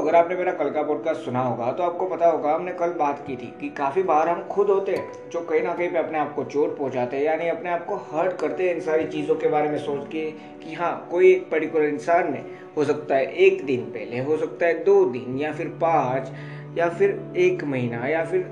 [0.00, 3.24] अगर आपने मेरा कल का पॉडकास्ट सुना होगा तो आपको पता होगा, हमने कल बात
[3.26, 6.18] की थी कि काफ़ी बार हम खुद होते हैं, जो कहीं ना कहीं पे अपने
[6.18, 9.34] आप को चोट पहुंचाते हैं, यानी अपने आप को हर्ट करते हैं इन सारी चीज़ों
[9.34, 12.44] के बारे में सोच के कि हाँ कोई एक पर्टिकुलर इंसान ने,
[12.76, 16.32] हो सकता है एक दिन पहले, हो सकता है दो दिन, या फिर पाँच,
[16.78, 18.50] या फिर एक महीना, या फिर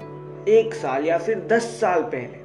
[0.49, 2.39] एक साल, या फिर दस साल पहले।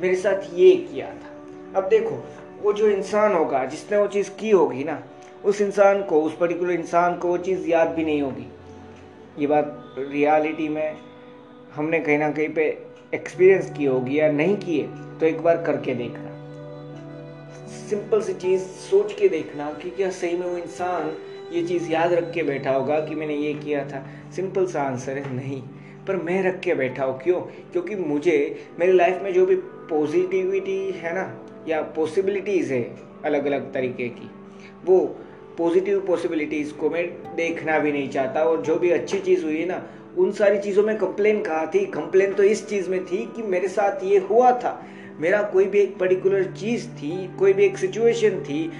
[0.00, 2.24] मेरे साथ ये किया था। अब देखो,
[2.62, 5.02] वो जो इंसान होगा, जिसने वो चीज़ की होगी ना
[5.44, 8.46] उस इंसान को, उस पर्टिकुलर इंसान को वो चीज़ याद भी नहीं होगी।
[9.38, 10.96] ये बात रियलिटी में
[11.74, 12.78] हमने कहीं ना कहीं पे
[13.14, 14.88] एक्सपीरियंस की होगी या नहीं किए
[15.20, 16.34] तो एक बार करके देखना।
[17.68, 21.16] सिंपल सी चीज़ सोच के देखना कि क्या सही में वो इंसान
[21.52, 25.18] ये चीज़ याद रख के बैठा होगा कि मैंने ये किया था। सिंपल सा आंसर
[25.18, 25.62] है, नहीं।
[26.08, 27.40] पर मैं रख के बैठा हूँ, क्यों?
[27.40, 33.72] क्योंकि मुझे, मेरी लाइफ में जो भी पॉजिटिविटी है ना, या पॉसिबिलिटीज़ है अलग अलग
[33.72, 34.30] तरीके की,
[34.84, 35.16] वो
[35.58, 37.06] पॉजिटिव पॉसिबिलिटीज़ को मैं
[37.36, 39.82] देखना भी नहीं चाहता और जो भी अच्छी चीज़ हुई है ना,
[40.18, 43.68] उन सारी चीज़ों में कंप्लेन कहा थी। कंप्लेन तो इस चीज़ में थी कि मेरे
[43.68, 44.86] साथ ये हुआ था।
[45.20, 48.70] मेरा कोई भी एक पर्टिकुलर चीज़ थी, कोई भी एक सिचुएशन थी,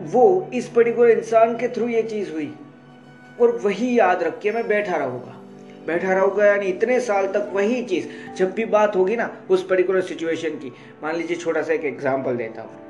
[0.00, 2.52] वो इस पर्टिकुलर इंसान के थ्रू ये चीज़ हुई।
[3.40, 5.32] और वही याद रख के मैं बैठा रहूँगा।
[5.86, 10.00] बैठा रहूँगा यानी इतने साल तक वही चीज़। जब भी बात होगी ना उस पर्टिकुलर
[10.00, 10.72] सिचुएशन की।
[11.02, 12.84] मान लीजिए छोटा सा एक एग्ज़ाम्पल देता हूँ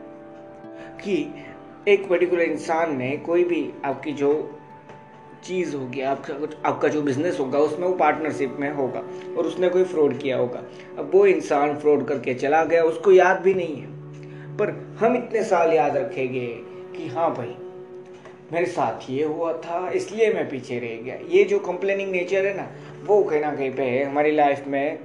[0.97, 1.17] कि
[1.89, 4.59] एक पर्टिकुलर इंसान ने कोई भी आपकी जो
[5.45, 9.01] चीज़ होगी, आपका कुछ, आपका जो बिज़नेस होगा, उसमें वो पार्टनरशिप में होगा
[9.39, 10.63] और उसने कोई फ्रॉड किया होगा।
[10.99, 13.87] अब वो इंसान फ्रॉड करके चला गया, उसको याद भी नहीं है।
[14.57, 16.47] पर हम इतने साल याद रखेंगे
[16.97, 17.57] कि हाँ भाई,
[18.53, 22.57] मेरे साथ ये हुआ था, इसलिए मैं पीछे रह गया। ये जो कंप्लेनिंग नेचर है
[22.57, 22.69] ना,
[23.07, 24.99] वो कहीं ना कहीं पे हमारी लाइफ में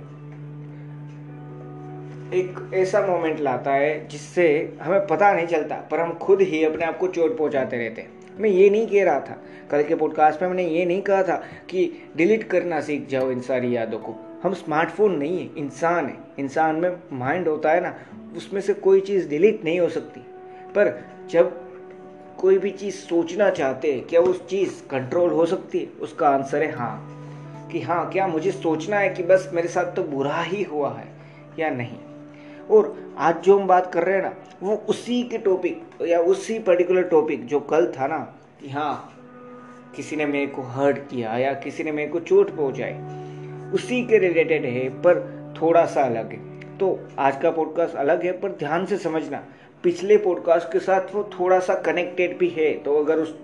[2.34, 6.86] एक ऐसा मोमेंट लाता है जिससे हमें पता नहीं चलता, पर हम खुद ही अपने
[6.86, 8.10] आप को चोट पहुंचाते रहते हैं।
[8.40, 11.44] मैं ये नहीं कह रहा था, कल के पॉडकास्ट में मैंने ये नहीं कहा था
[11.70, 16.18] कि डिलीट करना सीख जाओ इन सारी यादों को। हम स्मार्टफ़ोन नहीं है, इंसान है।
[16.40, 17.96] इंसान में माइंड होता है ना,
[18.38, 20.20] उसमें से कोई चीज़ डिलीट नहीं हो सकती।
[20.76, 21.62] पर जब
[22.38, 25.88] कोई भी चीज़ सोचना चाहते हैं, क्या उस चीज़ कंट्रोल हो सकती है?
[26.02, 27.18] उसका आंसर है हाँ।
[27.72, 31.08] कि हाँ क्या मुझे सोचना है कि बस मेरे साथ तो बुरा ही हुआ है
[31.60, 31.98] या नहीं?
[32.70, 34.34] और आज जो हम बात कर रहे हैं ना,
[34.64, 38.18] वो उसी के टॉपिक या उसी पर्टिकुलर टॉपिक जो कल था ना,
[38.62, 39.08] कि हाँ
[39.96, 42.94] किसी ने मेरे को हर्ट किया या किसी ने मेरे को चोट पहुंचाई,
[43.74, 48.32] उसी के रिलेटेड है, पर थोड़ा सा अलग है। तो आज का पॉडकास्ट अलग है,
[48.32, 49.44] पर ध्यान से समझना,
[49.84, 53.36] पिछले पॉडकास्ट के साथ वो थोड़ा सा कनेक्टेड भी है। तो अगर उस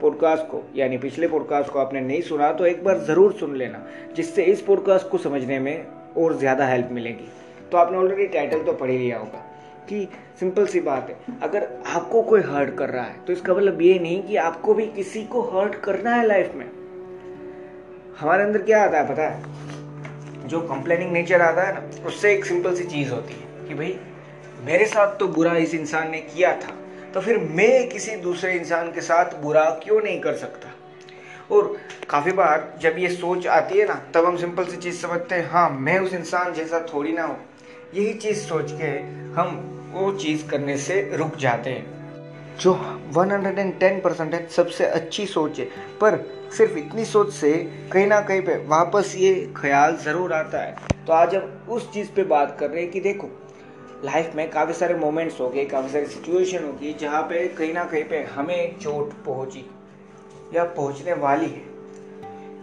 [0.00, 3.86] पॉडकास्ट को, यानी पिछले पॉडकास्ट को आपने नहीं सुना तो एक बार ज़रूर सुन लेना,
[4.16, 7.28] जिससे इस पॉडकास्ट को समझने में और ज़्यादा हेल्प मिलेगी।
[7.72, 9.38] तो आपने ऑलरेडी टाइटल तो पढ़ ही लिया होगा
[9.88, 10.08] कि
[10.40, 13.98] सिंपल सी बात है। अगर आपको कोई हर्ट कर रहा है तो इसका मतलब ये
[13.98, 16.66] नहीं कि आपको भी किसी को हर्ट करना है लाइफ में।
[18.18, 20.48] हमारे अंदर क्या आता है पता है?
[20.48, 23.98] जो कंप्लेनिंग नेचर आता है ना, उससे एक सिंपल सी चीज़ होती है कि भाई,
[24.64, 26.76] मेरे साथ तो बुरा इस इंसान ने किया था
[27.14, 30.68] तो फिर मैं किसी दूसरे इंसान के साथ बुरा क्यों नहीं कर सकता?
[31.50, 31.76] और
[32.10, 35.48] काफ़ी बार जब ये सोच आती है ना, तब हम सिंपल सी चीज़ समझते हैं
[35.50, 37.38] हाँ मैं उस इंसान जैसा थोड़ी ना हूँ।
[37.96, 38.88] यही चीज़ सोच के
[39.40, 42.74] हम वो चीज़ करने से रुक जाते हैं। जो
[43.12, 45.64] 110 परसेंट है, सबसे अच्छी सोच है।
[46.00, 46.16] पर
[46.56, 47.52] सिर्फ़ इतनी सोच से
[47.92, 50.76] कहीं ना कहीं पे वापस ये ख्याल ज़रूर आता है।
[51.06, 53.30] तो आज हम उस चीज़ पे बात कर रहे हैं कि देखो
[54.04, 57.84] लाइफ में काफ़ी सारे मोमेंट्स हो गए, काफ़ी सारी सिचुएशन होगी जहाँ पे कहीं ना
[57.84, 59.70] कहीं पे हमें चोट पहुँची
[60.54, 61.64] या पहुँचने वाली है।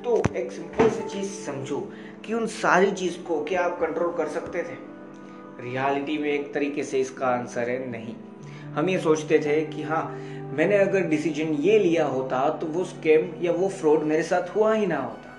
[0.04, 1.94] तो एक सिंपल सी चीज़ समझो
[2.26, 4.93] कि उन सारी चीज़ को क्या आप कंट्रोल कर सकते थे?
[5.64, 8.16] रियलिटी में एक तरीके से इसका आंसर है, नहीं।
[8.74, 10.04] हम ये सोचते थे कि हाँ
[10.54, 14.74] मैंने अगर डिसीज़न ये लिया होता तो वो स्कैम या वो फ्रॉड मेरे साथ हुआ
[14.74, 15.30] ही ना होता।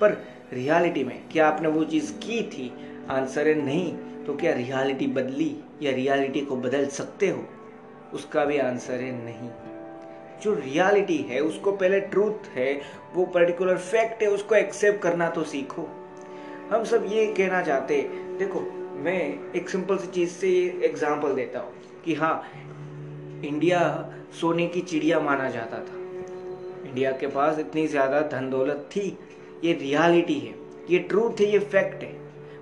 [0.00, 0.12] पर
[0.52, 2.72] रियलिटी में क्या आपने वो चीज़ की थी?
[3.10, 7.44] आंसर है नहीं। तो क्या रियलिटी बदली या रियलिटी को बदल सकते हो?
[8.14, 9.50] उसका भी आंसर है नहीं।
[10.42, 12.80] जो रियलिटी है, उसको पहले ट्रूथ है,
[13.14, 15.88] वो पर्टिकुलर फैक्ट है, उसको एक्सेप्ट करना तो सीखो।
[16.70, 18.02] हम सब ये कहना चाहते,
[18.38, 20.48] देखो मैं एक सिंपल सी चीज़ से
[20.84, 22.42] एग्ज़ाम्पल देता हूँ कि हाँ
[23.44, 23.80] इंडिया
[24.40, 25.98] सोने की चिड़िया माना जाता था।
[26.88, 29.18] इंडिया के पास इतनी ज़्यादा धन दौलत थी,
[29.64, 30.54] ये रियलिटी है,
[30.90, 32.12] ये ट्रूथ है, ये फैक्ट है।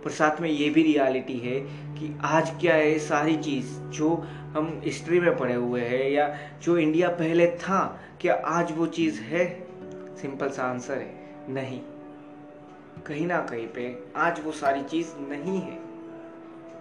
[0.04, 1.60] पर साथ में ये भी रियलिटी है
[1.94, 4.14] कि आज क्या है सारी चीज़ जो
[4.56, 6.28] हम हिस्ट्री में पढ़े हुए हैं या
[6.62, 7.80] जो इंडिया पहले था,
[8.20, 9.48] क्या आज वो चीज़ है?
[10.22, 11.10] सिंपल सा आंसर है,
[11.48, 11.80] नहीं।
[13.06, 15.85] कहीं ना कहीं पे आज वो सारी चीज़ नहीं है।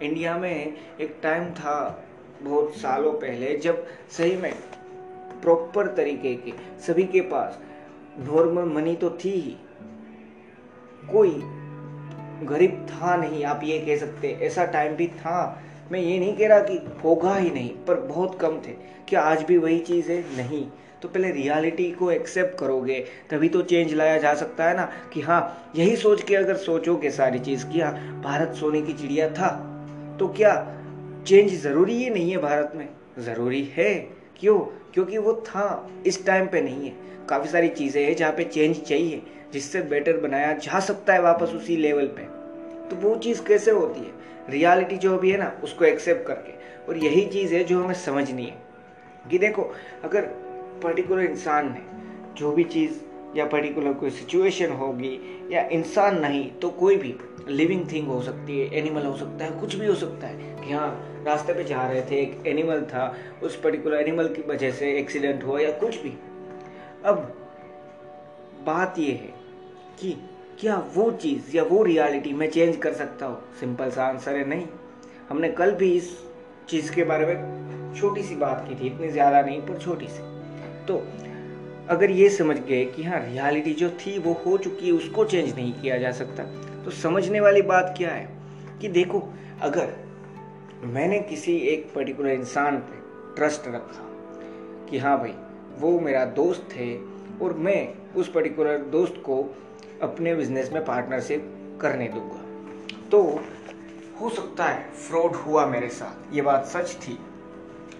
[0.03, 2.05] इंडिया में एक टाइम था
[2.41, 4.53] बहुत सालों पहले, जब सही में
[5.41, 6.53] प्रॉपर तरीके के,
[6.87, 7.59] सभी के पास
[8.19, 9.55] नॉर्मल मनी तो थी ही।
[11.11, 11.41] कोई
[12.47, 16.47] गरीब था नहीं, आप ये कह सकते, ऐसा टाइम भी था। मैं ये नहीं कह
[16.47, 18.71] रहा कि होगा ही नहीं, पर बहुत कम थे
[19.09, 20.67] क्या आज भी वही चीज़ है, नहीं।
[21.01, 25.21] तो पहले रियलिटी को एक्सेप्ट करोगे, तभी तो चेंज लाया जा सकता है ना, कि
[25.21, 27.91] हाँ यही सोच के अगर सोचोगे सारी चीज़ किया
[28.23, 29.74] भारत सोने की चिड़िया था।
[30.19, 30.77] तो क्या
[31.27, 32.89] चेंज ज़रूरी ही नहीं है भारत में?
[33.19, 33.95] ज़रूरी है।
[34.39, 34.59] क्यों?
[34.93, 36.93] क्योंकि वो था, इस टाइम पे नहीं है।
[37.29, 39.21] काफ़ी सारी चीज़ें हैं जहाँ पे चेंज चाहिए,
[39.53, 42.21] जिससे बेटर बनाया जा सकता है वापस उसी लेवल पे।
[42.89, 44.11] तो वो चीज़ कैसे होती है?
[44.49, 46.51] रियलिटी जो भी है ना, उसको एक्सेप्ट करके।
[46.87, 48.57] और यही चीज़ है जो हमें समझनी है।
[49.31, 50.21] कि देखो, अगर
[50.83, 51.81] पर्टिकुलर इंसान ने
[52.39, 52.91] जो भी चीज़
[53.35, 55.19] या पर्टिकुलर कोई सिचुएशन होगी
[55.51, 57.15] या इंसान नहीं तो कोई भी
[57.47, 60.73] लिविंग थिंग हो सकती है एनिमल हो सकता है, कुछ भी हो सकता है। कि
[60.73, 64.91] हाँ रास्ते पे जा रहे थे, एक एनिमल था, उस पर्टिकुलर एनिमल की वजह से
[64.97, 66.13] एक्सीडेंट हुआ या कुछ भी।
[67.05, 67.35] अब
[68.65, 69.33] बात यह है
[69.99, 70.17] कि
[70.59, 73.41] क्या वो चीज़ या वो रियलिटी मैं चेंज कर सकता हूँ?
[73.59, 74.67] सिंपल सा आंसर है नहीं।
[75.29, 76.23] हमने कल भी इस
[76.69, 80.23] चीज़ के बारे में छोटी सी बात की थी, इतनी ज़्यादा नहीं, पर छोटी सी।
[80.85, 81.07] तो
[81.89, 85.53] अगर ये समझ गए कि हाँ रियलिटी जो थी वो हो चुकी है, उसको चेंज
[85.55, 86.43] नहीं किया जा सकता
[86.83, 88.29] तो समझने वाली बात क्या है?
[88.81, 89.21] कि देखो,
[89.61, 89.93] अगर
[90.83, 92.99] मैंने किसी एक पर्टिकुलर इंसान पे
[93.35, 94.05] ट्रस्ट रखा
[94.89, 95.33] कि हाँ भाई,
[95.79, 96.95] वो मेरा दोस्त है
[97.41, 99.43] और मैं उस पर्टिकुलर दोस्त को
[100.01, 103.21] अपने बिज़नेस में पार्टनरशिप करने दूँगा तो
[104.21, 107.17] हो सकता है फ्रॉड हुआ मेरे साथ, ये बात सच थी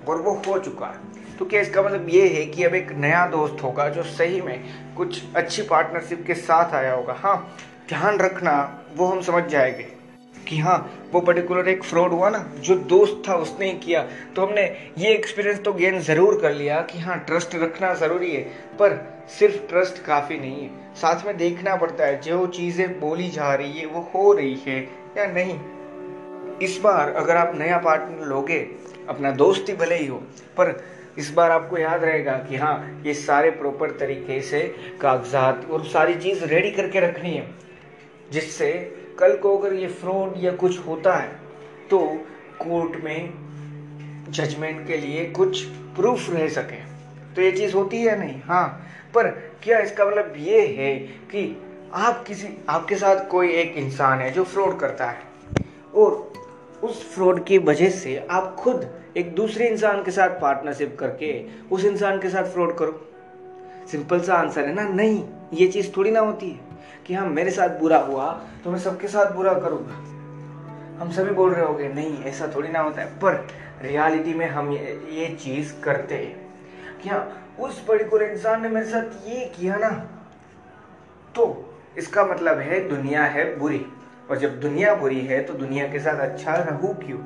[0.08, 3.26] और वो हो चुका है। तो क्या इसका मतलब ये है कि अब एक नया
[3.28, 4.64] दोस्त होगा जो सही में
[4.98, 7.14] कुछ अच्छी पार्टनरशिप के साथ आया होगा?
[7.14, 7.58] हाँ
[7.90, 9.84] ध्यान रखना, वो हम समझ जाएँगे
[10.48, 10.78] कि हाँ
[11.14, 14.02] वो पर्टिकुलर एक फ्रॉड हुआ ना, जो दोस्त था, उसने ही किया।
[14.36, 14.64] तो हमने
[14.98, 18.42] ये एक्सपीरियंस तो गेन ज़रूर कर लिया कि हाँ ट्रस्ट रखना ज़रूरी है,
[18.80, 18.98] पर
[19.40, 23.80] सिर्फ़ ट्रस्ट काफ़ी नहीं है। साथ में देखना पड़ता है, जो चीज़ें बोली जा रही
[23.80, 24.80] है, वो हो रही है
[25.18, 25.60] या नहीं।
[26.62, 28.60] इस बार अगर आप नया पार्टनर लोगे,
[29.10, 30.18] अपना दोस्त ही भले ही हो,
[30.58, 34.60] पर इस बार आपको याद रहेगा कि हाँ ये सारे प्रॉपर तरीके से
[35.02, 37.48] कागजात और सारी चीज़ रेडी करके रखनी है,
[38.32, 38.72] जिससे
[39.20, 41.30] कल को अगर ये फ्रॉड या कुछ होता है
[41.90, 42.00] तो
[42.60, 45.64] कोर्ट में जजमेंट के लिए कुछ
[45.96, 46.84] प्रूफ रह सके।
[47.36, 48.42] तो ये चीज़ होती है नहीं?
[48.42, 48.68] हाँ
[49.16, 49.28] पर
[49.64, 50.96] क्या इसका मतलब ये है
[51.32, 51.62] कि
[51.94, 55.22] आप किसी, आपके साथ कोई एक इंसान है जो फ्रॉड करता है,
[55.94, 56.32] और
[56.84, 61.30] उस फ्रॉड की वजह से आप खुद एक दूसरे इंसान के साथ पार्टनरशिप करके
[61.72, 63.00] उस इंसान के साथ फ्रॉड करो।
[63.92, 64.84] सिंपल सा आंसर है ना?
[64.84, 66.60] नहीं ये चीज़ थोड़ी ना होती है
[67.06, 68.32] कि हाँ मेरे साथ बुरा हुआ
[68.64, 69.94] तो मैं सबके साथ बुरा करूँगा।
[71.00, 73.48] हम सभी बोल रहे होंगे नहीं ऐसा थोड़ी ना होता है। पर
[73.82, 78.86] रियलिटी में हम ये, ये चीज़ करते हैं कि हाँ उस पर्टिकुलर इंसान ने मेरे
[78.86, 79.90] साथ ये किया ना
[81.36, 81.48] तो
[81.98, 83.86] इसका मतलब है दुनिया है बुरी।
[84.30, 87.20] और जब दुनिया बुरी है तो दुनिया के साथ अच्छा रहू क्यों?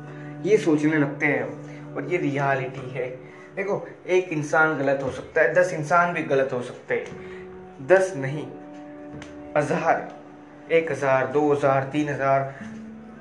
[0.43, 3.07] ये सोचने लगते हैं और ये रियलिटी है।
[3.55, 8.13] देखो, एक इंसान गलत हो सकता है, दस इंसान भी गलत हो सकते हैं। दस
[8.17, 8.45] नहीं,
[9.57, 10.07] हज़ार,
[10.71, 12.53] एक हज़ार, दो हज़ार, तीन हज़ार।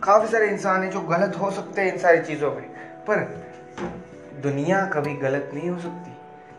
[0.03, 2.69] काफ़ी सारे इंसान हैं जो गलत हो सकते हैं इन सारी चीज़ों में।
[3.07, 3.25] पर
[4.43, 6.11] दुनिया कभी गलत नहीं हो सकती,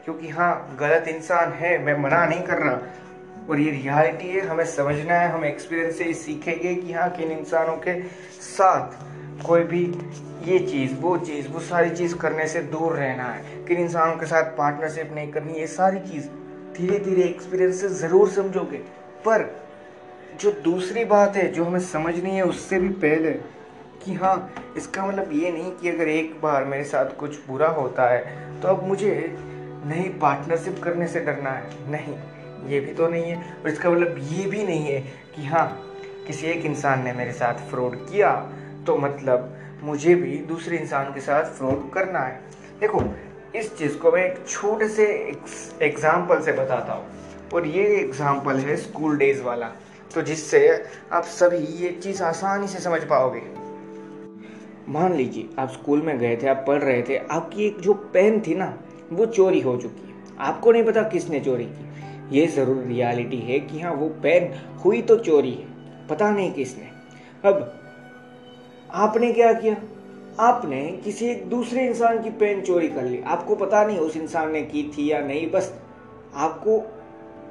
[0.05, 2.79] क्योंकि हाँ गलत इंसान है, मैं मना नहीं कर रहा।
[3.49, 7.75] और ये रियलिटी है, हमें समझना है, हम एक्सपीरियंस से सीखेंगे कि हाँ किन इंसानों
[7.77, 8.01] के
[8.41, 8.97] साथ
[9.45, 9.83] कोई भी
[10.45, 14.25] ये चीज़, वो चीज़, वो सारी चीज़ करने से दूर रहना है किन इंसानों के
[14.25, 16.27] साथ पार्टनरशिप नहीं करनी, ये सारी चीज़
[16.73, 18.77] धीरे धीरे एक्सपीरियंस से ज़रूर समझोगे।
[19.25, 19.49] पर
[20.41, 23.31] जो दूसरी बात है, जो हमें समझनी है, उससे भी पहले
[24.03, 28.07] कि हाँ इसका मतलब ये नहीं कि अगर एक बार मेरे साथ कुछ बुरा होता
[28.09, 29.13] है तो अब मुझे
[29.85, 32.15] नहीं पार्टनरशिप करने से डरना है। नहीं,
[32.69, 34.99] ये भी तो नहीं है। और इसका मतलब ये भी नहीं है
[35.35, 35.67] कि हाँ
[36.27, 38.31] किसी एक इंसान ने मेरे साथ फ्रॉड किया
[38.89, 42.41] तो मतलब मुझे भी दूसरे इंसान के साथ फ्रॉड करना है।
[42.79, 43.01] देखो,
[43.55, 45.05] इस चीज़ को मैं एक छोटे से
[45.81, 47.05] एग्ज़ाम्पल से बताता हूँ।
[47.53, 49.65] और ये एग्ज़ाम्पल है स्कूल डेज़ वाला।
[50.13, 53.41] तो जिससे आप सभी ये चीज़ आसानी से समझ पाओगे।
[54.91, 58.41] मान लीजिए, आप स्कूल में गए थे, आप पढ़ रहे थे, आपकी एक जो पेन
[58.41, 58.77] थी ना,
[59.13, 63.59] वो चोरी हो चुकी है। आपको नहीं पता किसने चोरी की। ये ज़रूर रियलिटी है
[63.59, 64.53] कि हाँ वो पेन
[64.85, 66.89] हुई तो चोरी है। पता नहीं किसने।
[67.49, 67.78] अब
[68.89, 69.75] आपने क्या किया?
[70.39, 74.51] आपने किसी एक दूसरे इंसान की पेन चोरी कर ली। आपको पता नहीं उस इंसान
[74.51, 75.73] ने की थी या नहीं, बस
[76.35, 76.79] आपको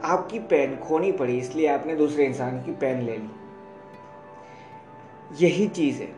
[0.05, 3.29] आपकी पेन खोनी पड़ी, इसलिए आपने दूसरे इंसान की पेन ले ली।
[5.41, 6.09] यही चीज़ है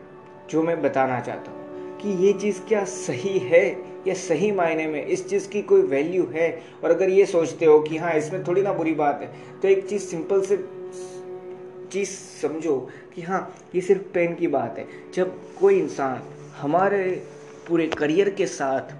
[0.49, 3.65] जो मैं बताना चाहता हूँ कि ये चीज़ क्या सही है
[4.07, 6.61] या सही मायने में इस चीज़ की कोई वैल्यू है?
[6.83, 9.87] और अगर ये सोचते हो कि हाँ इसमें थोड़ी ना बुरी बात है तो एक
[9.87, 10.57] चीज़ सिंपल से
[11.91, 12.09] चीज़
[12.41, 12.77] समझो
[13.13, 13.41] कि हाँ
[13.75, 16.21] ये सिर्फ़ पेन की बात है। जब कोई इंसान
[16.57, 17.03] हमारे
[17.67, 18.93] पूरे करियर के साथ,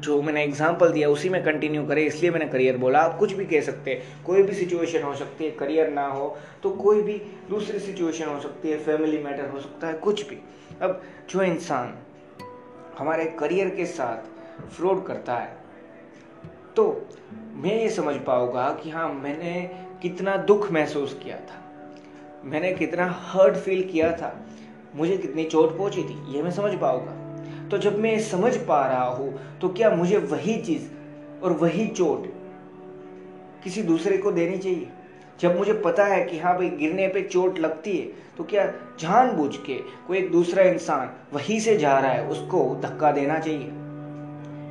[0.00, 3.44] जो मैंने एग्ज़ाम्पल दिया, उसी में कंटिन्यू करे, इसलिए मैंने करियर बोला। आप कुछ भी
[3.46, 7.16] कह सकते हैं। कोई भी सिचुएशन हो सकती है करियर ना हो तो कोई भी
[7.50, 10.38] दूसरी सिचुएशन हो सकती है फैमिली मैटर हो सकता है, कुछ भी।
[10.82, 11.00] अब
[11.30, 11.94] जो इंसान
[12.98, 15.58] हमारे करियर के साथ फ्रॉड करता है
[16.76, 16.84] तो
[17.54, 19.62] मैं ये समझ पाऊँगा कि हाँ मैंने
[20.02, 21.62] कितना दुख महसूस किया था।
[22.44, 24.34] मैंने कितना हर्ट फील किया था।
[24.96, 27.12] मुझे कितनी चोट पहुँची थी ये मैं समझ पाऊँगा।
[27.68, 30.88] तो जब मैं समझ पा रहा हूँ तो क्या मुझे वही चीज़
[31.42, 32.26] और वही चोट
[33.64, 34.88] किसी दूसरे को देनी चाहिए?
[35.40, 38.06] जब मुझे पता है कि हाँ भाई, गिरने पे चोट लगती है
[38.38, 38.66] तो क्या
[39.00, 39.74] जानबूझ के
[40.06, 43.72] कोई एक दूसरा इंसान वहीं से जा रहा है, उसको धक्का देना चाहिए?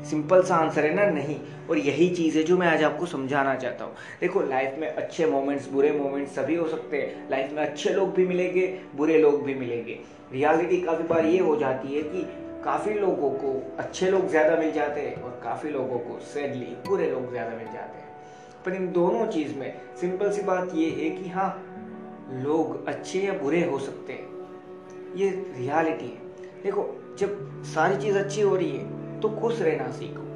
[0.06, 1.40] सिंपल सा आंसर है ना, नहीं।
[1.70, 5.26] और यही चीज़ है जो मैं आज आपको समझाना चाहता हूँ। देखो, लाइफ में अच्छे
[5.26, 9.44] मोमेंट्स, बुरे मोमेंट्स सभी हो सकते हैं। लाइफ में अच्छे लोग भी मिलेंगे, बुरे लोग
[9.44, 10.00] भी मिलेंगे।
[10.34, 12.22] रियलिटी काफ़ी बार ये हो जाती है कि
[12.64, 17.12] काफ़ी लोगों को अच्छे लोग ज़्यादा मिल जाते हैं और काफ़ी लोगों को सैडली बुरे
[17.12, 18.08] लोग ज़्यादा मिल जाते हैं।
[18.66, 21.50] पर इन दोनों चीज़ में सिंपल सी बात ये है कि हाँ
[22.32, 24.28] लोग अच्छे या बुरे हो सकते हैं।
[25.16, 30.30] ये रियलिटी है। देखो, जब सारी चीज़ अच्छी हो रही है तो खुश रहना सीखो।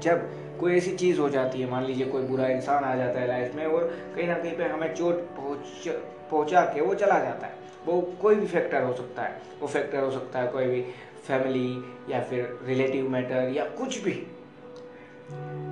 [0.00, 3.28] जब कोई ऐसी चीज़ हो जाती है, मान लीजिए कोई बुरा इंसान आ जाता है
[3.28, 5.88] लाइफ में और कहीं ना कहीं पे हमें चोट पहुँच,
[6.30, 7.54] पहुँचा के वो चला जाता है।
[7.86, 10.80] वो कोई भी फैक्टर हो सकता है। वो फैक्टर हो सकता है कोई भी
[11.26, 14.26] फैमिली या फिर रिलेटिव मैटर या कुछ भी।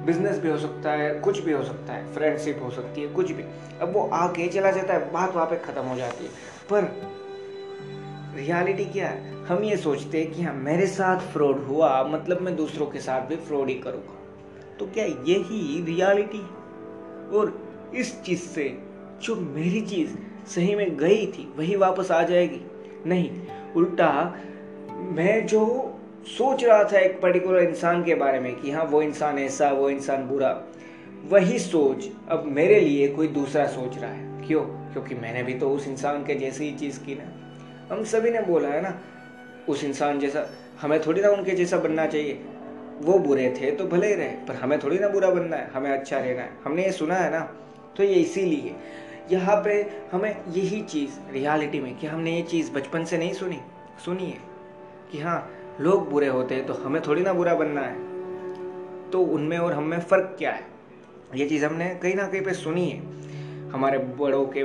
[0.06, 3.32] बिज़नेस भी हो सकता है, कुछ भी हो सकता है। फ्रेंडशिप हो सकती है, कुछ
[3.32, 3.42] भी।
[3.80, 6.30] अब वो आके चला जाता है, बात वहाँ पे ख़त्म हो जाती है।
[6.70, 7.02] पर
[8.34, 9.31] रियलिटी क्या है?
[9.48, 13.20] हम ये सोचते हैं कि हाँ मेरे साथ फ्रॉड हुआ मतलब मैं दूसरों के साथ
[13.20, 14.18] भी फ्रॉड ही करूँगा।
[14.78, 16.42] तो क्या यही रियलिटी
[17.36, 17.58] और
[17.94, 18.78] इस चीज़ से
[19.22, 20.10] जो मेरी चीज़
[20.48, 22.60] सही में गई थी, वही वापस आ जाएगी?
[23.06, 23.30] नहीं,
[23.76, 24.36] उल्टा
[24.90, 25.94] मैं जो
[26.38, 29.90] सोच रहा था एक पर्टिकुलर इंसान के बारे में कि हाँ वो इंसान ऐसा, वो
[29.90, 30.62] इंसान बुरा,
[31.28, 34.62] वही सोच अब मेरे लिए कोई दूसरा सोच रहा है। क्यों?
[34.62, 38.40] क्योंकि मैंने भी तो उस इंसान के जैसी ही चीज़ की ना। हम सभी ने
[38.40, 39.00] बोला है ना
[39.68, 40.46] उस इंसान जैसा,
[40.80, 42.40] हमें थोड़ी ना उनके जैसा बनना चाहिए।
[43.00, 45.90] वो बुरे थे तो भले ही रहे, पर हमें थोड़ी ना बुरा बनना है, हमें
[45.90, 47.40] अच्छा रहना है। हमने ये सुना है ना
[47.96, 48.74] तो ये इसीलिए,
[49.32, 49.74] यहाँ पे
[50.12, 53.58] हमें यही चीज़ रियलिटी में, कि हमने ये चीज़ बचपन से नहीं सुनी।
[54.04, 54.38] सुनी है
[55.12, 55.50] कि हाँ
[55.80, 59.98] लोग बुरे होते हैं तो हमें थोड़ी ना बुरा बनना है। तो उनमें और हम
[60.00, 60.66] फ़र्क क्या है?
[61.34, 63.00] ये चीज़ हमने कहीं ना कहीं पे सुनी है,
[63.70, 64.64] हमारे बड़ों के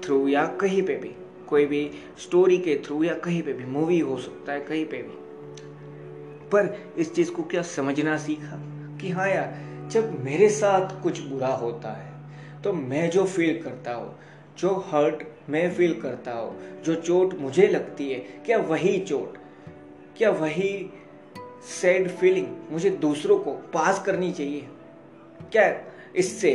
[0.00, 1.14] थ्रू या कहीं पे भी।
[1.48, 4.96] कोई भी स्टोरी के थ्रू या कहीं पे भी मूवी हो सकता है, कहीं पे
[4.96, 5.24] भी।
[6.50, 8.58] पर इस चीज़ को क्या समझना सीखा
[9.00, 12.14] कि हाँ यार, जब मेरे साथ कुछ बुरा होता है
[12.62, 14.14] तो मैं जो फील करता हूँ,
[14.58, 19.36] जो हर्ट मैं फील करता हूँ, जो चोट मुझे लगती है, क्या वही चोट,
[20.18, 20.90] क्या वही
[21.70, 24.66] सैड फीलिंग मुझे दूसरों को पास करनी चाहिए?
[25.52, 25.64] क्या
[26.16, 26.52] इससे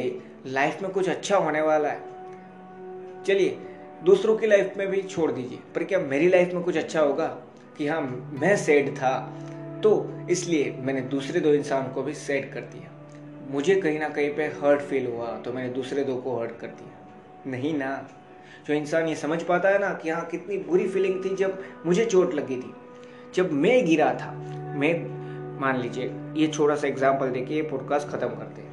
[0.48, 3.24] लाइफ में कुछ अच्छा होने वाला है?
[3.24, 3.58] चलिए
[4.04, 7.28] दूसरों की लाइफ में भी छोड़ दीजिए। पर क्या मेरी लाइफ में कुछ अच्छा होगा?
[7.78, 8.02] कि हाँ
[8.34, 9.18] मैं सैड था
[9.84, 9.92] तो
[10.30, 12.90] इसलिए मैंने दूसरे दो इंसान को भी सैड कर दिया।
[13.52, 16.68] मुझे कहीं ना कहीं पे हर्ट फील हुआ तो मैंने दूसरे दो को हर्ट कर
[16.68, 17.96] दिया। नहीं ना।
[18.68, 22.06] जो इंसान ये समझ पाता है ना कि हाँ कितनी बुरी फीलिंग थी जब मुझे
[22.06, 22.74] चोट लगी थी।
[23.36, 24.32] जब मैं गिरा था,
[24.78, 28.70] मैं, मान लीजिए, ये छोटा सा एग्ज़ाम्पल देखिए पॉडकास्ट ख़त्म करते हैं।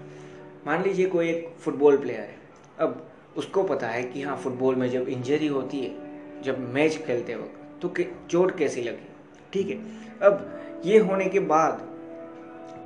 [0.66, 2.36] मान लीजिए कोई एक फुटबॉल प्लेयर है।
[2.78, 3.07] अब
[3.38, 7.82] उसको पता है कि हाँ फुटबॉल में जब इंजरी होती है, जब मैच खेलते वक्त
[7.82, 7.92] तो
[8.30, 9.08] चोट कैसी लगी?
[9.52, 9.76] ठीक है,
[10.22, 11.86] अब ये होने के बाद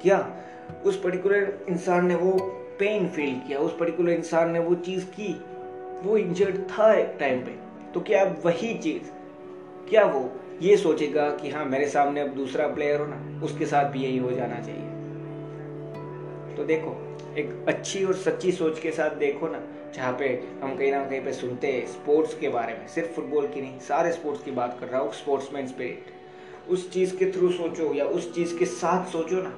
[0.02, 0.18] क्या
[0.86, 2.32] उस पर्टिकुलर इंसान ने वो
[2.78, 5.32] पेन फील किया, उस पर्टिकुलर इंसान ने वो चीज़ की,
[6.02, 7.58] वो इंजर्ड था एक टाइम पे
[7.94, 9.10] तो क्या वही चीज़,
[9.90, 10.30] क्या वो
[10.62, 14.18] ये सोचेगा कि हाँ मेरे सामने अब दूसरा प्लेयर हो ना उसके साथ भी यही
[14.18, 14.90] हो जाना चाहिए?
[16.56, 16.90] तो देखो,
[17.38, 19.62] एक अच्छी और सच्ची सोच के साथ देखो ना
[19.94, 20.28] जहाँ पे
[20.62, 23.78] हम कहीं ना कहीं पे सुनते हैं स्पोर्ट्स के बारे में। सिर्फ़ फुटबॉल की नहीं,
[23.78, 28.04] सारे स्पोर्ट्स की बात कर रहा हूँ स्पोर्ट्समैन स्पिरिट उस चीज़ के थ्रू सोचो या
[28.04, 29.54] उस चीज़ के साथ सोचो ना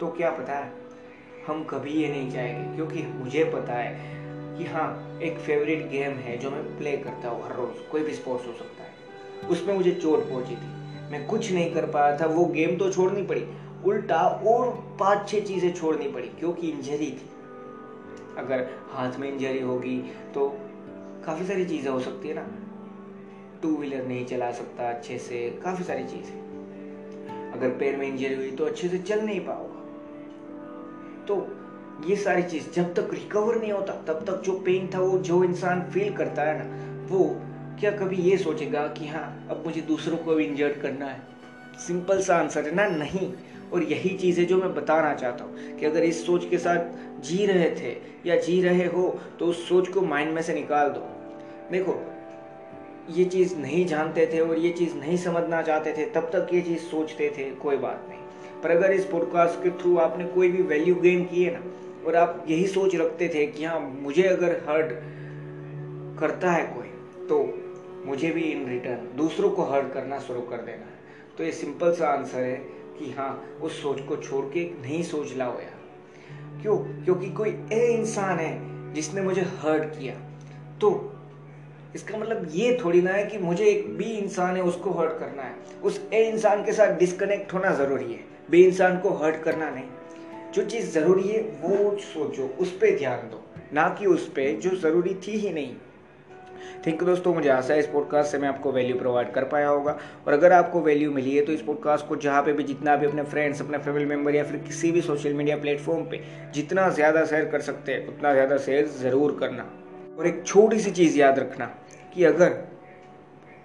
[0.00, 0.72] तो क्या पता है?
[1.46, 3.94] हम कभी ये नहीं चाहेंगे क्योंकि मुझे पता है
[4.58, 8.14] कि हाँ एक फेवरेट गेम है जो मैं प्ले करता हूँ हर रोज़, कोई भी
[8.14, 12.26] स्पोर्ट्स हो सकता है। उसमें मुझे चोट पहुँची थी। मैं कुछ नहीं कर पाया था,
[12.26, 13.46] वो गेम तो छोड़नी पड़ी।
[13.84, 17.28] उल्टा और पाँच छह चीज़ें छोड़नी पड़ी, क्योंकि इंजरी थी।
[18.38, 19.96] अगर हाथ में इंजरी होगी
[20.34, 20.48] तो
[21.24, 22.46] काफ़ी सारी चीज़ें हो सकती है ना।
[23.62, 26.40] टू व्हीलर नहीं चला सकता अच्छे से, काफ़ी सारी चीज़ें।
[27.52, 29.78] अगर पैर में इंजरी हुई तो अच्छे से चल नहीं पाओगा।
[31.26, 31.46] तो
[32.08, 35.44] ये सारी चीज़ जब तक रिकवर नहीं होता, तब तक जो पेन था, वो जो
[35.44, 36.64] इंसान फील करता है ना,
[37.14, 37.24] वो
[37.80, 41.20] क्या कभी ये सोचेगा कि हाँ अब मुझे दूसरों को भी इंजर्ड करना है?
[41.78, 43.32] सिंपल सा आंसर है ना, नहीं।
[43.72, 47.20] और यही चीज़ है जो मैं बताना चाहता हूँ कि अगर इस सोच के साथ
[47.22, 50.88] जी रहे थे या जी रहे हो तो उस सोच को माइंड में से निकाल
[50.88, 51.06] दो।
[51.70, 52.00] देखो,
[53.10, 56.60] ये चीज़ नहीं जानते थे और ये चीज़ नहीं समझना चाहते थे, तब तक ये
[56.60, 58.18] चीज़ सोचते थे, कोई बात नहीं।
[58.62, 61.62] पर अगर इस पॉडकास्ट के थ्रू आपने कोई भी वैल्यू गेन की है ना,
[62.06, 64.92] और आप यही सोच रखते थे कि हाँ मुझे अगर हर्ट
[66.20, 66.88] करता है कोई
[67.28, 67.38] तो
[68.06, 71.00] मुझे भी इन रिटर्न दूसरों को हर्ट करना शुरू कर देना है।
[71.38, 75.36] तो ये सिंपल सा आंसर है। कि हाँ उस सोच को छोड़ के नहीं सोच
[75.36, 75.82] लाओ यार।
[76.62, 76.76] क्यों?
[76.76, 80.14] क्योंकि कोई ए इंसान है जिसने मुझे हर्ट किया।
[80.80, 81.08] तो
[81.94, 85.42] इसका मतलब ये थोड़ी ना है कि मुझे एक बी इंसान है, उसको हर्ट करना
[85.42, 85.54] है।
[85.84, 89.84] उस ए इंसान के साथ डिस्कनेक्ट होना ज़रूरी है। बी इंसान को हर्ट करना नहीं।
[90.52, 94.76] जो चीज़ ज़रूरी है, वो सोचो, उस पर ध्यान दो। ना कि उस पर जो
[94.76, 95.76] ज़रूरी थी ही नहीं।
[96.86, 99.68] थैंक यू दोस्तों, मुझे आशा है इस पॉडकास्ट से मैं आपको वैल्यू प्रोवाइड कर पाया
[99.68, 102.96] होगा। और अगर आपको वैल्यू मिली है तो इस पॉडकास्ट को जहाँ पे भी, जितना
[102.96, 106.20] भी अपने फ्रेंड्स अपने फैमिली मेंबर या फिर किसी भी सोशल मीडिया प्लेटफॉर्म पे
[106.54, 109.70] जितना ज़्यादा शेयर कर सकते हैं, उतना ज़्यादा शेयर ज़रूर करना।
[110.18, 111.70] और एक छोटी सी चीज़ याद रखना
[112.14, 112.48] कि अगर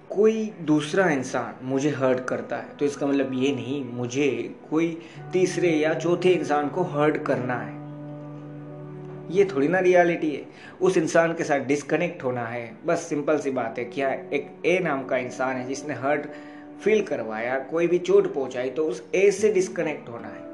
[0.09, 4.97] कोई दूसरा इंसान मुझे हर्ट करता है तो इसका मतलब ये नहीं, मुझे कोई
[5.33, 7.86] तीसरे या चौथे इंसान को हर्ट करना है।
[9.31, 10.43] ये थोड़ी ना रियलिटी है।
[10.81, 14.77] उस इंसान के साथ डिस्कनेक्ट होना है। बस सिंपल सी बात है क्या एक ए
[14.79, 16.27] नाम का इंसान है जिसने हर्ट
[16.81, 20.45] फील करवाया, कोई भी चोट पहुंचाई तो उस ए से डिस्कनेक्ट होना है।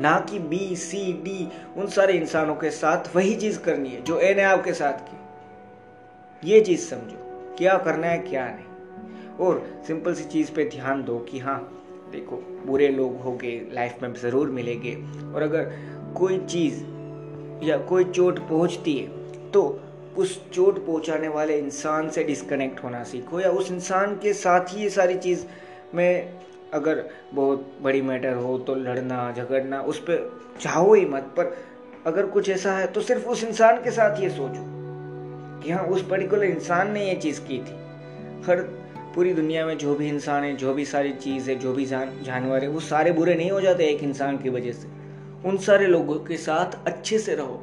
[0.00, 4.18] ना कि बी सी डी उन सारे इंसानों के साथ वही चीज़ करनी है जो
[4.18, 7.16] ए ने आपके साथ की। ये चीज़ समझो,
[7.58, 11.58] क्या करना है, क्या नहीं। और सिंपल सी चीज़ पे ध्यान दो कि हाँ
[12.12, 14.94] देखो, बुरे लोग हो गए लाइफ में ज़रूर मिलेंगे।
[15.34, 15.72] और अगर
[16.16, 16.82] कोई चीज़
[17.62, 19.80] या कोई चोट पहुँचती है तो
[20.18, 24.82] उस चोट पहुँचाने वाले इंसान से डिस्कनेक्ट होना सीखो या उस इंसान के साथ ही
[24.82, 25.44] ये सारी चीज़
[25.94, 26.40] में
[26.74, 31.56] अगर बहुत बड़ी मैटर हो तो लड़ना, झगड़ना, उस पर चाहो ही मत, पर
[32.06, 34.62] अगर कुछ ऐसा है तो सिर्फ़ उस इंसान के साथ ये सोचो
[35.62, 37.78] कि हाँ उस पर्टिकुलर इंसान ने ये चीज़ की थी।
[38.46, 38.60] हर
[39.14, 42.22] पूरी दुनिया में जो भी इंसान है, जो भी सारी चीज़ है, जो भी जान,
[42.22, 44.99] जानवर है, वो सारे बुरे नहीं हो जाते एक इंसान की वजह से।
[45.44, 47.62] उन सारे लोगों के साथ अच्छे से रहो।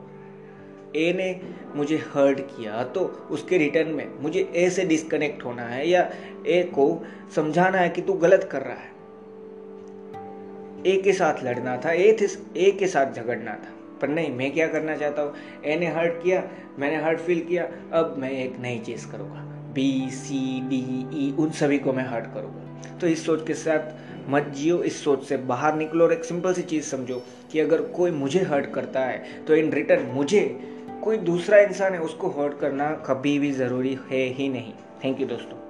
[0.96, 1.40] ए ने
[1.76, 6.10] मुझे हर्ट किया तो उसके रिटर्न में मुझे ए से डिस्कनेक्ट होना है या
[6.48, 8.96] ए को समझाना है कि तू गलत कर रहा है।
[10.88, 12.28] ए के साथ लड़ना था ए थे
[12.60, 15.34] ए के साथ झगड़ना था। पर नहीं, मैं क्या करना चाहता हूँ?
[15.66, 16.44] ए ने हर्ट किया,
[16.80, 17.64] मैंने हर्ट फील किया,
[17.94, 19.42] अब मैं एक नई चीज़ करूँगा।
[19.74, 20.82] बी सी डी
[21.18, 25.04] ई उन सभी को मैं हर्ट करूँगा। तो इस सोच के साथ मत जियो इस
[25.04, 28.72] सोच से बाहर निकलो और एक सिंपल सी चीज़ समझो कि अगर कोई मुझे हर्ट
[28.74, 30.42] करता है तो इन रिटर्न मुझे
[31.04, 35.28] कोई दूसरा इंसान है, उसको हर्ट करना कभी भी ज़रूरी है ही नहीं। थैंक यू
[35.28, 35.67] दोस्तों।